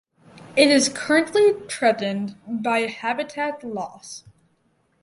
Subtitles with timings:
[0.55, 4.23] It is currently threatened by habitat loss.